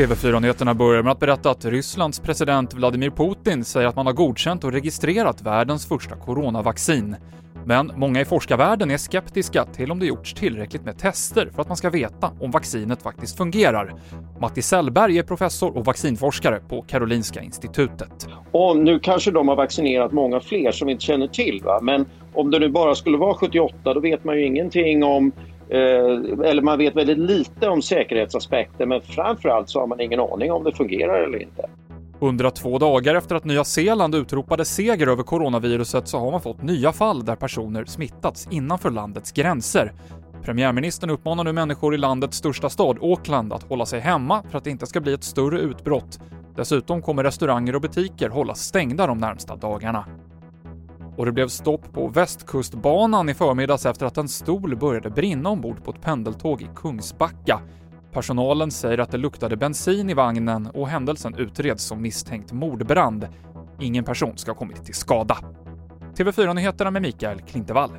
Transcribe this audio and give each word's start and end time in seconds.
TV4-nyheterna 0.00 0.74
börjar 0.74 1.02
med 1.02 1.12
att 1.12 1.20
berätta 1.20 1.50
att 1.50 1.64
Rysslands 1.64 2.20
president 2.20 2.74
Vladimir 2.74 3.10
Putin 3.10 3.64
säger 3.64 3.88
att 3.88 3.96
man 3.96 4.06
har 4.06 4.12
godkänt 4.12 4.64
och 4.64 4.72
registrerat 4.72 5.42
världens 5.42 5.88
första 5.88 6.16
coronavaccin. 6.16 7.16
Men 7.64 7.92
många 7.96 8.20
i 8.20 8.24
forskarvärlden 8.24 8.90
är 8.90 8.96
skeptiska 8.96 9.64
till 9.64 9.92
om 9.92 9.98
det 9.98 10.06
gjorts 10.06 10.34
tillräckligt 10.34 10.84
med 10.84 10.98
tester 10.98 11.50
för 11.54 11.62
att 11.62 11.68
man 11.68 11.76
ska 11.76 11.90
veta 11.90 12.32
om 12.40 12.50
vaccinet 12.50 13.02
faktiskt 13.02 13.36
fungerar. 13.36 13.94
Matti 14.40 14.62
Sellberg 14.62 15.18
är 15.18 15.22
professor 15.22 15.76
och 15.76 15.84
vaccinforskare 15.84 16.60
på 16.68 16.82
Karolinska 16.82 17.42
institutet. 17.42 18.28
Och 18.52 18.76
nu 18.76 18.98
kanske 18.98 19.30
de 19.30 19.48
har 19.48 19.56
vaccinerat 19.56 20.12
många 20.12 20.40
fler 20.40 20.72
som 20.72 20.86
vi 20.86 20.92
inte 20.92 21.04
känner 21.04 21.26
till, 21.26 21.60
va? 21.64 21.78
men 21.82 22.06
om 22.34 22.50
det 22.50 22.58
nu 22.58 22.68
bara 22.68 22.94
skulle 22.94 23.16
vara 23.16 23.34
78 23.34 23.94
då 23.94 24.00
vet 24.00 24.24
man 24.24 24.36
ju 24.36 24.46
ingenting 24.46 25.04
om 25.04 25.32
Eh, 25.72 26.48
eller 26.50 26.62
man 26.62 26.78
vet 26.78 26.96
väldigt 26.96 27.18
lite 27.18 27.68
om 27.68 27.82
säkerhetsaspekter 27.82 28.86
men 28.86 29.00
framförallt 29.00 29.68
så 29.68 29.80
har 29.80 29.86
man 29.86 30.00
ingen 30.00 30.20
aning 30.20 30.52
om 30.52 30.64
det 30.64 30.72
fungerar 30.72 31.22
eller 31.22 31.42
inte. 31.42 31.68
102 32.20 32.78
dagar 32.78 33.14
efter 33.14 33.34
att 33.34 33.44
Nya 33.44 33.64
Zeeland 33.64 34.14
utropade 34.14 34.64
seger 34.64 35.06
över 35.06 35.22
coronaviruset 35.22 36.08
så 36.08 36.18
har 36.18 36.30
man 36.30 36.40
fått 36.40 36.62
nya 36.62 36.92
fall 36.92 37.24
där 37.24 37.36
personer 37.36 37.84
smittats 37.84 38.48
innanför 38.50 38.90
landets 38.90 39.32
gränser. 39.32 39.92
Premiärministern 40.42 41.10
uppmanar 41.10 41.44
nu 41.44 41.52
människor 41.52 41.94
i 41.94 41.98
landets 41.98 42.36
största 42.36 42.70
stad, 42.70 42.98
Auckland, 43.02 43.52
att 43.52 43.62
hålla 43.62 43.86
sig 43.86 44.00
hemma 44.00 44.42
för 44.50 44.58
att 44.58 44.64
det 44.64 44.70
inte 44.70 44.86
ska 44.86 45.00
bli 45.00 45.12
ett 45.12 45.24
större 45.24 45.60
utbrott. 45.60 46.20
Dessutom 46.56 47.02
kommer 47.02 47.24
restauranger 47.24 47.74
och 47.74 47.80
butiker 47.80 48.28
hållas 48.28 48.60
stängda 48.60 49.06
de 49.06 49.18
närmsta 49.18 49.56
dagarna 49.56 50.04
och 51.20 51.26
det 51.26 51.32
blev 51.32 51.48
stopp 51.48 51.92
på 51.92 52.08
Västkustbanan 52.08 53.28
i 53.28 53.34
förmiddags 53.34 53.86
efter 53.86 54.06
att 54.06 54.18
en 54.18 54.28
stol 54.28 54.76
började 54.76 55.10
brinna 55.10 55.48
ombord 55.50 55.84
på 55.84 55.90
ett 55.90 56.02
pendeltåg 56.02 56.62
i 56.62 56.68
Kungsbacka. 56.76 57.60
Personalen 58.12 58.70
säger 58.70 58.98
att 58.98 59.10
det 59.10 59.18
luktade 59.18 59.56
bensin 59.56 60.10
i 60.10 60.14
vagnen 60.14 60.66
och 60.66 60.88
händelsen 60.88 61.34
utreds 61.34 61.84
som 61.84 62.02
misstänkt 62.02 62.52
mordbrand. 62.52 63.28
Ingen 63.80 64.04
person 64.04 64.38
ska 64.38 64.50
ha 64.50 64.58
kommit 64.58 64.84
till 64.84 64.94
skada. 64.94 65.38
TV4-nyheterna 66.16 66.90
med 66.90 67.02
Mikael 67.02 67.40
Klintevall. 67.40 67.90